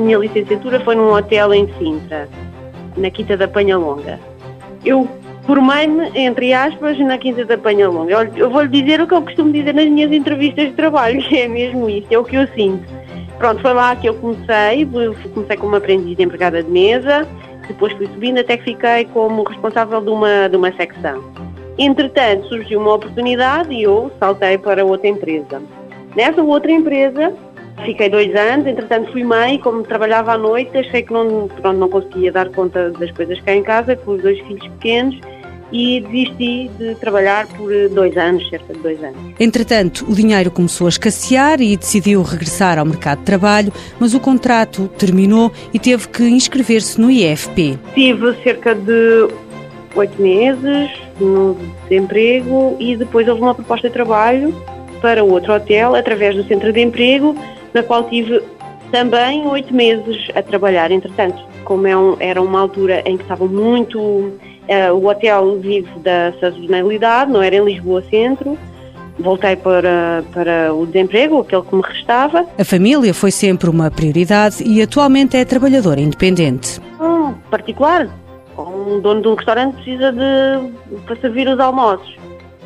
[0.00, 2.28] minha licenciatura foi num hotel em Sintra,
[2.96, 4.18] na Quinta da Penha Longa.
[4.84, 5.08] Eu
[5.46, 8.30] formei-me, entre aspas, na Quinta da Penha Longa.
[8.36, 11.48] Eu vou-lhe dizer o que eu costumo dizer nas minhas entrevistas de trabalho, que é
[11.48, 12.84] mesmo isso, é o que eu sinto.
[13.38, 14.86] Pronto, foi lá que eu comecei,
[15.32, 17.26] comecei como aprendiz de empregada de mesa,
[17.66, 21.22] depois fui subindo até que fiquei como responsável de uma, de uma secção.
[21.78, 25.62] Entretanto, surgiu uma oportunidade e eu saltei para outra empresa.
[26.14, 27.32] Nessa outra empresa,
[27.84, 31.88] fiquei dois anos, entretanto fui mãe, como trabalhava à noite, achei que não, pronto, não
[31.88, 35.18] conseguia dar conta das coisas cá em casa, com os dois filhos pequenos,
[35.72, 39.16] e desisti de trabalhar por dois anos, cerca de dois anos.
[39.38, 44.20] Entretanto, o dinheiro começou a escassear e decidiu regressar ao mercado de trabalho, mas o
[44.20, 47.78] contrato terminou e teve que inscrever-se no IFP.
[47.94, 49.28] Tive cerca de
[49.94, 50.90] oito meses
[51.20, 51.56] no
[51.88, 54.54] desemprego e depois houve uma proposta de trabalho
[55.00, 57.34] para outro hotel através do centro de emprego,
[57.74, 58.42] na qual tive
[58.90, 60.90] também oito meses a trabalhar.
[60.90, 64.32] Entretanto, como é um- era uma altura em que estava muito.
[64.68, 68.56] eh, o hotel vive da sazonalidade, não era em Lisboa Centro.
[69.18, 72.46] Voltei para, para o desemprego, aquele que me restava.
[72.56, 76.80] A família foi sempre uma prioridade e atualmente é trabalhadora independente.
[77.00, 78.08] Um particular,
[78.56, 82.16] um dono de um restaurante precisa de para servir os almoços.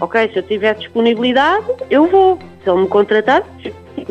[0.00, 2.38] Ok, se eu tiver disponibilidade, eu vou.
[2.64, 3.44] Se ele me contratar,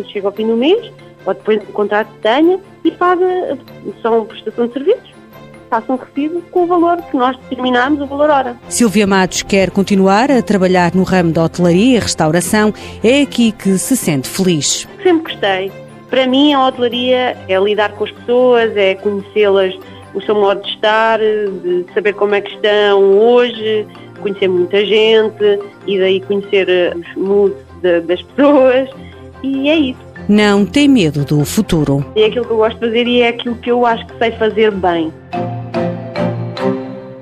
[0.03, 0.91] chego chego ao fim do mês,
[1.25, 3.57] ou depois do contrato que tenha, e paga,
[4.01, 5.11] são prestação de serviços.
[5.69, 8.57] Faça um recibo com o valor que nós determinamos, o valor hora.
[8.67, 12.73] Silvia Matos quer continuar a trabalhar no ramo da hotelaria e restauração.
[13.01, 14.85] É aqui que se sente feliz.
[15.01, 15.71] Sempre gostei.
[16.09, 19.73] Para mim, a hotelaria é lidar com as pessoas, é conhecê-las,
[20.13, 23.87] o seu modo de estar, de saber como é que estão hoje,
[24.21, 28.89] conhecer muita gente e daí conhecer os moods das pessoas.
[29.43, 29.99] E é isso.
[30.29, 32.05] Não tem medo do futuro.
[32.15, 34.31] É aquilo que eu gosto de fazer e é aquilo que eu acho que sei
[34.33, 35.11] fazer bem.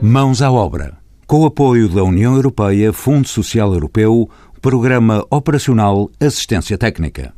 [0.01, 0.97] Mãos à obra.
[1.25, 4.29] Com o apoio da União Europeia, Fundo Social Europeu,
[4.61, 7.33] Programa Operacional Assistência Técnica.